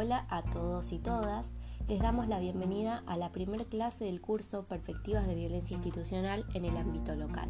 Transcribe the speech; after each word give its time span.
Hola 0.00 0.26
a 0.28 0.42
todos 0.42 0.92
y 0.92 1.00
todas. 1.00 1.50
Les 1.88 1.98
damos 1.98 2.28
la 2.28 2.38
bienvenida 2.38 3.02
a 3.08 3.16
la 3.16 3.32
primera 3.32 3.64
clase 3.64 4.04
del 4.04 4.20
curso 4.20 4.62
Perspectivas 4.68 5.26
de 5.26 5.34
Violencia 5.34 5.74
Institucional 5.74 6.46
en 6.54 6.64
el 6.64 6.76
ámbito 6.76 7.16
local. 7.16 7.48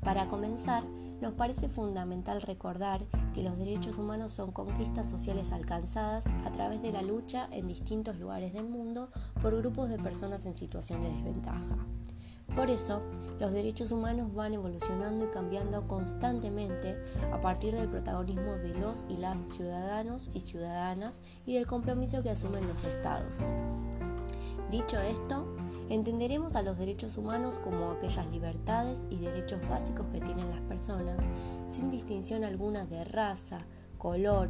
Para 0.00 0.26
comenzar, 0.26 0.84
nos 1.20 1.34
parece 1.34 1.68
fundamental 1.68 2.40
recordar 2.40 3.04
que 3.34 3.42
los 3.42 3.58
derechos 3.58 3.98
humanos 3.98 4.32
son 4.32 4.52
conquistas 4.52 5.10
sociales 5.10 5.52
alcanzadas 5.52 6.24
a 6.46 6.50
través 6.50 6.80
de 6.80 6.92
la 6.92 7.02
lucha 7.02 7.46
en 7.52 7.68
distintos 7.68 8.18
lugares 8.18 8.54
del 8.54 8.70
mundo 8.70 9.10
por 9.42 9.54
grupos 9.54 9.90
de 9.90 9.98
personas 9.98 10.46
en 10.46 10.56
situación 10.56 11.02
de 11.02 11.10
desventaja. 11.10 11.76
Por 12.56 12.70
eso, 12.70 13.02
los 13.38 13.52
derechos 13.52 13.92
humanos 13.92 14.34
van 14.34 14.54
evolucionando 14.54 15.26
y 15.26 15.28
cambiando 15.28 15.84
constantemente 15.84 16.96
a 17.30 17.38
partir 17.38 17.74
del 17.74 17.88
protagonismo 17.88 18.54
de 18.54 18.74
los 18.78 19.04
y 19.10 19.18
las 19.18 19.44
ciudadanos 19.54 20.30
y 20.32 20.40
ciudadanas 20.40 21.20
y 21.44 21.54
del 21.54 21.66
compromiso 21.66 22.22
que 22.22 22.30
asumen 22.30 22.66
los 22.66 22.82
estados. 22.84 23.52
Dicho 24.70 24.98
esto, 24.98 25.46
entenderemos 25.90 26.56
a 26.56 26.62
los 26.62 26.78
derechos 26.78 27.18
humanos 27.18 27.60
como 27.62 27.90
aquellas 27.90 28.26
libertades 28.28 29.04
y 29.10 29.18
derechos 29.18 29.60
básicos 29.68 30.06
que 30.06 30.20
tienen 30.20 30.48
las 30.48 30.62
personas, 30.62 31.22
sin 31.68 31.90
distinción 31.90 32.42
alguna 32.42 32.86
de 32.86 33.04
raza, 33.04 33.58
color, 33.98 34.48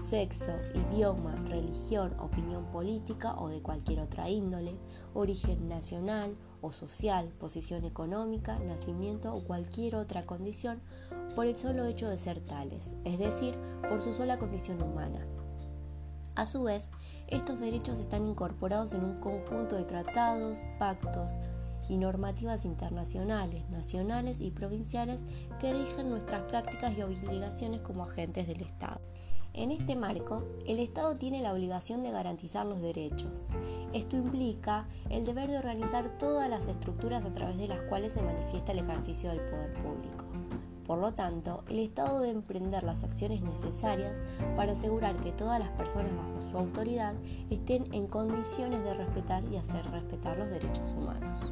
sexo, 0.00 0.52
idioma, 0.74 1.34
religión, 1.48 2.14
opinión 2.18 2.64
política 2.66 3.34
o 3.38 3.48
de 3.48 3.62
cualquier 3.62 4.00
otra 4.00 4.28
índole, 4.28 4.76
origen 5.14 5.68
nacional 5.68 6.36
o 6.60 6.72
social, 6.72 7.28
posición 7.38 7.84
económica, 7.84 8.58
nacimiento 8.60 9.32
o 9.34 9.44
cualquier 9.44 9.96
otra 9.96 10.26
condición 10.26 10.80
por 11.34 11.46
el 11.46 11.56
solo 11.56 11.84
hecho 11.86 12.08
de 12.08 12.18
ser 12.18 12.40
tales, 12.40 12.94
es 13.04 13.18
decir, 13.18 13.58
por 13.88 14.00
su 14.00 14.12
sola 14.12 14.38
condición 14.38 14.82
humana. 14.82 15.26
A 16.34 16.44
su 16.44 16.64
vez, 16.64 16.90
estos 17.28 17.60
derechos 17.60 17.98
están 17.98 18.26
incorporados 18.26 18.92
en 18.92 19.04
un 19.04 19.16
conjunto 19.16 19.74
de 19.74 19.84
tratados, 19.84 20.58
pactos 20.78 21.30
y 21.88 21.96
normativas 21.96 22.64
internacionales, 22.64 23.68
nacionales 23.70 24.40
y 24.40 24.50
provinciales 24.50 25.22
que 25.60 25.72
rigen 25.72 26.10
nuestras 26.10 26.42
prácticas 26.42 26.96
y 26.96 27.02
obligaciones 27.02 27.80
como 27.80 28.04
agentes 28.04 28.46
del 28.48 28.60
Estado. 28.60 29.00
En 29.56 29.70
este 29.70 29.96
marco, 29.96 30.42
el 30.66 30.78
Estado 30.78 31.16
tiene 31.16 31.40
la 31.40 31.54
obligación 31.54 32.02
de 32.02 32.10
garantizar 32.10 32.66
los 32.66 32.82
derechos. 32.82 33.48
Esto 33.94 34.14
implica 34.16 34.86
el 35.08 35.24
deber 35.24 35.50
de 35.50 35.56
organizar 35.56 36.18
todas 36.18 36.50
las 36.50 36.68
estructuras 36.68 37.24
a 37.24 37.32
través 37.32 37.56
de 37.56 37.66
las 37.66 37.80
cuales 37.88 38.12
se 38.12 38.22
manifiesta 38.22 38.72
el 38.72 38.80
ejercicio 38.80 39.30
del 39.30 39.40
poder 39.40 39.72
público. 39.72 40.26
Por 40.86 40.98
lo 40.98 41.14
tanto, 41.14 41.64
el 41.70 41.78
Estado 41.78 42.20
debe 42.20 42.34
emprender 42.34 42.84
las 42.84 43.02
acciones 43.02 43.40
necesarias 43.40 44.20
para 44.56 44.72
asegurar 44.72 45.18
que 45.22 45.32
todas 45.32 45.58
las 45.58 45.70
personas 45.70 46.14
bajo 46.14 46.50
su 46.50 46.58
autoridad 46.58 47.14
estén 47.48 47.92
en 47.94 48.08
condiciones 48.08 48.84
de 48.84 48.92
respetar 48.92 49.42
y 49.50 49.56
hacer 49.56 49.90
respetar 49.90 50.36
los 50.36 50.50
derechos 50.50 50.92
humanos. 50.92 51.50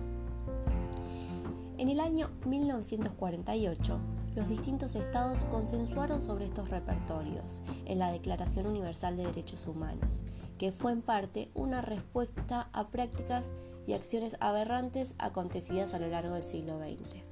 En 1.78 1.88
el 1.88 2.00
año 2.00 2.28
1948, 2.44 3.98
los 4.34 4.48
distintos 4.48 4.94
estados 4.94 5.44
consensuaron 5.46 6.24
sobre 6.24 6.46
estos 6.46 6.68
repertorios 6.68 7.62
en 7.84 7.98
la 7.98 8.10
Declaración 8.10 8.66
Universal 8.66 9.16
de 9.16 9.26
Derechos 9.26 9.66
Humanos, 9.66 10.22
que 10.58 10.72
fue 10.72 10.92
en 10.92 11.02
parte 11.02 11.50
una 11.54 11.80
respuesta 11.80 12.68
a 12.72 12.88
prácticas 12.88 13.50
y 13.86 13.92
acciones 13.92 14.36
aberrantes 14.40 15.14
acontecidas 15.18 15.94
a 15.94 15.98
lo 15.98 16.08
largo 16.08 16.34
del 16.34 16.42
siglo 16.42 16.78
XX. 16.78 17.22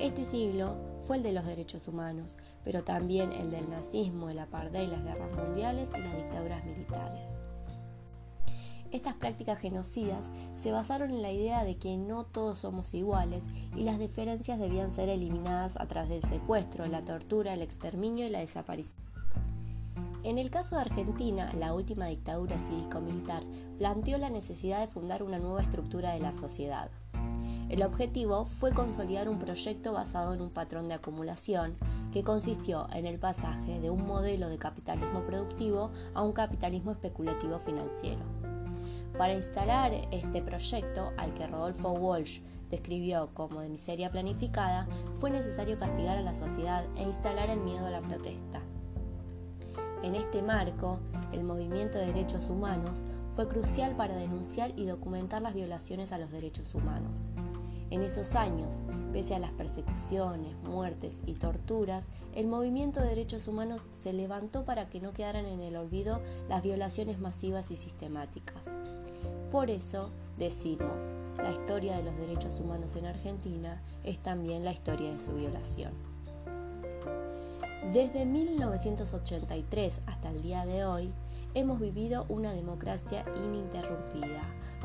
Este 0.00 0.24
siglo 0.24 0.76
fue 1.04 1.18
el 1.18 1.22
de 1.22 1.32
los 1.32 1.44
derechos 1.44 1.86
humanos, 1.86 2.38
pero 2.64 2.82
también 2.82 3.32
el 3.32 3.50
del 3.50 3.70
nazismo, 3.70 4.30
el 4.30 4.38
apartheid, 4.38 4.88
las 4.88 5.04
guerras 5.04 5.36
mundiales 5.36 5.90
y 5.96 6.00
las 6.00 6.16
dictaduras 6.16 6.64
militares. 6.64 7.34
Estas 8.92 9.14
prácticas 9.14 9.58
genocidas 9.58 10.30
se 10.62 10.70
basaron 10.70 11.10
en 11.10 11.22
la 11.22 11.32
idea 11.32 11.64
de 11.64 11.76
que 11.76 11.96
no 11.96 12.24
todos 12.24 12.58
somos 12.58 12.92
iguales 12.92 13.46
y 13.74 13.84
las 13.84 13.98
diferencias 13.98 14.58
debían 14.58 14.92
ser 14.92 15.08
eliminadas 15.08 15.78
a 15.78 15.86
través 15.86 16.10
del 16.10 16.22
secuestro, 16.22 16.86
la 16.86 17.02
tortura, 17.02 17.54
el 17.54 17.62
exterminio 17.62 18.26
y 18.26 18.28
la 18.28 18.40
desaparición. 18.40 19.02
En 20.24 20.38
el 20.38 20.50
caso 20.50 20.76
de 20.76 20.82
Argentina, 20.82 21.50
la 21.54 21.72
última 21.72 22.06
dictadura 22.06 22.58
cívico-militar 22.58 23.42
planteó 23.78 24.18
la 24.18 24.28
necesidad 24.28 24.80
de 24.80 24.92
fundar 24.92 25.22
una 25.22 25.38
nueva 25.38 25.62
estructura 25.62 26.12
de 26.12 26.20
la 26.20 26.34
sociedad. 26.34 26.90
El 27.70 27.82
objetivo 27.82 28.44
fue 28.44 28.72
consolidar 28.72 29.30
un 29.30 29.38
proyecto 29.38 29.94
basado 29.94 30.34
en 30.34 30.42
un 30.42 30.50
patrón 30.50 30.88
de 30.88 30.94
acumulación 30.94 31.76
que 32.12 32.22
consistió 32.22 32.88
en 32.92 33.06
el 33.06 33.18
pasaje 33.18 33.80
de 33.80 33.88
un 33.88 34.06
modelo 34.06 34.50
de 34.50 34.58
capitalismo 34.58 35.22
productivo 35.22 35.90
a 36.12 36.22
un 36.22 36.32
capitalismo 36.32 36.92
especulativo 36.92 37.58
financiero. 37.58 38.41
Para 39.18 39.34
instalar 39.34 39.92
este 40.10 40.40
proyecto, 40.42 41.12
al 41.18 41.34
que 41.34 41.46
Rodolfo 41.46 41.90
Walsh 41.92 42.40
describió 42.70 43.30
como 43.34 43.60
de 43.60 43.68
miseria 43.68 44.10
planificada, 44.10 44.88
fue 45.18 45.30
necesario 45.30 45.78
castigar 45.78 46.16
a 46.16 46.22
la 46.22 46.34
sociedad 46.34 46.84
e 46.96 47.02
instalar 47.02 47.50
el 47.50 47.60
miedo 47.60 47.86
a 47.86 47.90
la 47.90 48.00
protesta. 48.00 48.60
En 50.02 50.14
este 50.14 50.42
marco, 50.42 50.98
el 51.32 51.44
movimiento 51.44 51.98
de 51.98 52.06
derechos 52.06 52.48
humanos 52.48 53.04
fue 53.36 53.46
crucial 53.48 53.94
para 53.96 54.16
denunciar 54.16 54.72
y 54.76 54.86
documentar 54.86 55.42
las 55.42 55.54
violaciones 55.54 56.12
a 56.12 56.18
los 56.18 56.30
derechos 56.30 56.74
humanos. 56.74 57.12
En 57.92 58.02
esos 58.02 58.36
años, 58.36 58.74
pese 59.12 59.34
a 59.34 59.38
las 59.38 59.52
persecuciones, 59.52 60.56
muertes 60.62 61.20
y 61.26 61.34
torturas, 61.34 62.08
el 62.34 62.46
movimiento 62.46 63.02
de 63.02 63.08
derechos 63.08 63.48
humanos 63.48 63.90
se 63.92 64.14
levantó 64.14 64.64
para 64.64 64.88
que 64.88 65.02
no 65.02 65.12
quedaran 65.12 65.44
en 65.44 65.60
el 65.60 65.76
olvido 65.76 66.22
las 66.48 66.62
violaciones 66.62 67.18
masivas 67.18 67.70
y 67.70 67.76
sistemáticas. 67.76 68.78
Por 69.50 69.68
eso 69.68 70.10
decimos, 70.38 71.02
la 71.36 71.50
historia 71.50 71.98
de 71.98 72.04
los 72.04 72.16
derechos 72.16 72.60
humanos 72.60 72.96
en 72.96 73.04
Argentina 73.04 73.82
es 74.04 74.18
también 74.18 74.64
la 74.64 74.72
historia 74.72 75.12
de 75.12 75.20
su 75.20 75.34
violación. 75.34 75.92
Desde 77.92 78.24
1983 78.24 80.00
hasta 80.06 80.30
el 80.30 80.40
día 80.40 80.64
de 80.64 80.86
hoy, 80.86 81.12
hemos 81.52 81.78
vivido 81.78 82.24
una 82.30 82.54
democracia 82.54 83.26
ininterrumpida, 83.36 84.40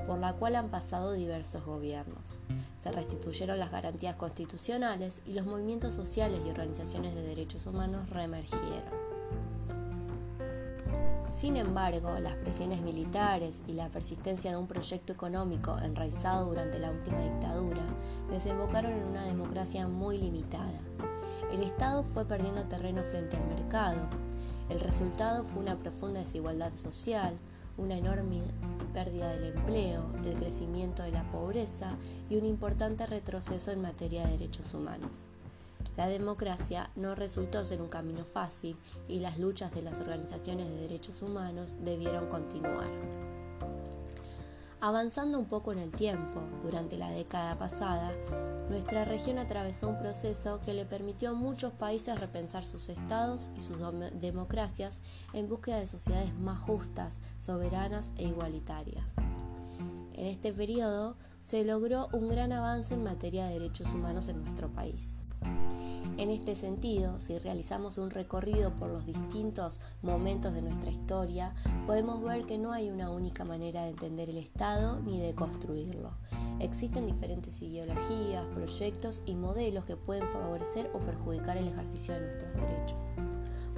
por 0.06 0.19
la 0.19 0.34
cual 0.34 0.56
han 0.56 0.69
pasado 0.69 1.13
diversos 1.13 1.66
gobiernos. 1.66 2.22
Se 2.81 2.91
restituyeron 2.91 3.59
las 3.59 3.72
garantías 3.72 4.16
constitucionales 4.16 5.22
y 5.25 5.34
los 5.34 5.46
movimientos 5.46 5.94
sociales 5.94 6.41
y 6.46 6.50
organizaciones 6.50 7.16
de 7.16 7.24
derechos 7.24 7.66
humanos 7.66 8.09
reemergieron. 8.09 9.07
Sin 11.31 11.56
embargo, 11.56 12.18
las 12.19 12.36
presiones 12.38 12.81
militares 12.81 13.62
y 13.68 13.74
la 13.74 13.90
persistencia 13.90 14.50
de 14.50 14.57
un 14.57 14.66
proyecto 14.66 15.13
económico 15.13 15.78
enraizado 15.78 16.47
durante 16.47 16.80
la 16.80 16.90
última 16.90 17.19
dictadura 17.19 17.84
desembocaron 18.31 18.91
en 18.91 19.03
una 19.03 19.24
democracia 19.24 19.88
muy 19.88 20.18
limitada. 20.18 20.80
El 21.52 21.62
Estado 21.62 22.03
fue 22.03 22.25
perdiendo 22.25 22.66
terreno 22.66 23.03
frente 23.03 23.38
al 23.38 23.47
mercado. 23.47 24.00
El 24.69 24.80
resultado 24.80 25.44
fue 25.44 25.62
una 25.62 25.78
profunda 25.78 26.22
desigualdad 26.22 26.74
social, 26.74 27.38
una 27.78 27.96
enorme 27.97 28.41
pérdida 28.97 29.30
del 29.30 29.56
empleo, 29.56 30.12
el 30.25 30.34
crecimiento 30.34 31.03
de 31.03 31.12
la 31.12 31.22
pobreza 31.31 31.96
y 32.31 32.35
un 32.35 32.47
importante 32.47 33.06
retroceso 33.06 33.69
en 33.69 33.80
materia 33.80 34.25
de 34.25 34.31
derechos 34.31 34.74
humanos. 34.74 35.12
La 35.96 36.08
democracia 36.08 36.90
no 36.96 37.13
resultó 37.13 37.63
ser 37.63 37.80
un 37.80 37.90
camino 37.90 38.25
fácil 38.25 38.75
y 39.07 39.19
las 39.19 39.38
luchas 39.38 39.72
de 39.72 39.84
las 39.84 40.00
organizaciones 40.00 40.68
de 40.68 40.78
derechos 40.78 41.22
humanos 41.22 41.75
debieron 41.84 42.28
continuar. 42.28 42.90
Avanzando 44.80 45.40
un 45.40 45.46
poco 45.46 45.72
en 45.72 45.80
el 45.80 45.90
tiempo, 45.90 46.40
durante 46.62 46.98
la 46.98 47.10
década 47.10 47.58
pasada, 47.58 48.14
nuestra 48.70 49.06
región 49.06 49.40
atravesó 49.40 49.90
un 49.90 49.98
proceso 49.98 50.62
que 50.64 50.76
le 50.76 50.86
permitió 50.86 51.32
a 51.32 51.34
muchos 51.34 51.74
países 51.74 52.20
repensar 52.20 52.64
sus 52.64 52.88
estados 52.90 53.50
y 53.56 53.60
sus 53.60 53.78
democracias 54.22 55.00
en 55.34 55.50
búsqueda 55.50 55.80
de 55.80 55.88
sociedades 55.88 56.38
más 56.38 56.60
justas, 56.60 57.19
soberanas 57.40 58.12
e 58.18 58.25
igualitarias. 58.28 59.13
En 60.13 60.28
este 60.28 60.54
periodo 60.54 61.16
se 61.40 61.66
logró 61.66 62.10
un 62.13 62.30
gran 62.30 62.51
avance 62.51 62.94
en 62.94 63.04
materia 63.04 63.48
de 63.48 63.54
derechos 63.54 63.88
humanos 63.90 64.28
en 64.28 64.44
nuestro 64.44 64.69
país. 64.69 65.24
En 66.18 66.31
este 66.31 66.56
sentido, 66.56 67.19
si 67.19 67.38
realizamos 67.38 67.98
un 68.00 68.10
recorrido 68.10 68.74
por 68.74 68.90
los 68.90 69.06
distintos 69.06 69.81
momentos 70.01 70.54
de 70.56 70.63
nuestra 70.63 70.90
historia, 70.90 71.54
podemos 71.88 72.22
ver 72.22 72.45
que 72.45 72.57
no 72.57 72.74
hay 72.74 72.92
una 72.92 73.10
única 73.10 73.45
manera 73.45 73.84
de 73.84 73.92
entender 73.92 74.30
el 74.30 74.38
Estado 74.38 75.00
ni 75.00 75.22
de 75.22 75.34
construirlo. 75.34 76.12
Existen 76.60 77.06
diferentes 77.06 77.62
ideologías, 77.62 78.45
proyectos 78.54 79.24
y 79.25 79.36
modelos 79.36 79.86
que 79.86 79.95
pueden 79.95 80.28
favorecer 80.28 80.92
o 80.94 81.00
perjudicar 81.00 81.56
el 81.56 81.69
ejercicio 81.69 82.13
de 82.13 82.22
nuestros 82.22 82.54
derechos. 82.56 82.98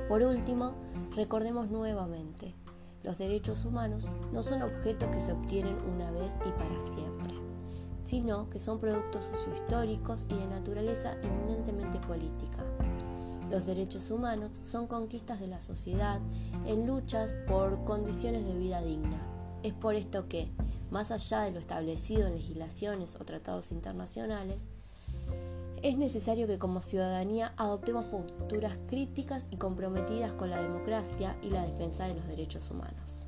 Por 0.08 0.24
último, 0.24 0.74
recordemos 1.16 1.70
nuevamente, 1.70 2.56
los 3.04 3.20
derechos 3.20 3.64
humanos 3.64 4.10
no 4.34 4.42
son 4.42 4.64
objetos 4.64 5.10
que 5.10 5.22
se 5.22 5.32
obtienen 5.32 5.78
una 5.94 6.10
vez 6.10 6.34
y 6.46 6.52
para 6.52 6.80
siempre 6.96 7.50
sino 8.10 8.50
que 8.50 8.60
son 8.60 8.80
productos 8.80 9.26
sociohistóricos 9.26 10.26
y 10.32 10.34
de 10.34 10.48
naturaleza 10.48 11.16
eminentemente 11.22 12.00
política. 12.00 12.66
Los 13.50 13.66
derechos 13.66 14.12
humanos 14.12 14.52
son 14.70 14.86
conquistas 14.86 15.40
de 15.40 15.48
la 15.48 15.60
sociedad 15.60 16.20
en 16.68 16.86
luchas 16.86 17.36
por 17.48 17.84
condiciones 17.84 18.46
de 18.46 18.58
vida 18.58 18.82
digna. 18.82 19.20
Es 19.64 19.74
por 19.74 19.96
esto 19.96 20.28
que, 20.28 20.50
más 20.92 21.10
allá 21.10 21.42
de 21.42 21.52
lo 21.52 21.60
establecido 21.60 22.28
en 22.28 22.36
legislaciones 22.36 23.16
o 23.16 23.26
tratados 23.26 23.72
internacionales, 23.72 24.68
es 25.82 25.98
necesario 25.98 26.46
que 26.46 26.60
como 26.60 26.82
ciudadanía 26.82 27.54
adoptemos 27.58 28.06
posturas 28.06 28.78
críticas 28.88 29.48
y 29.50 29.58
comprometidas 29.58 30.34
con 30.34 30.50
la 30.50 30.62
democracia 30.62 31.38
y 31.42 31.50
la 31.50 31.66
defensa 31.66 32.06
de 32.06 32.16
los 32.16 32.28
derechos 32.28 32.70
humanos. 32.70 33.19